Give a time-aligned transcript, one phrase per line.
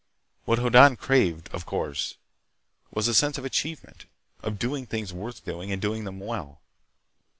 [0.45, 2.15] What Hoddan craved, of course,
[2.89, 4.07] was a sense of achievement,
[4.41, 6.59] of doing things worth doing, and doing them well.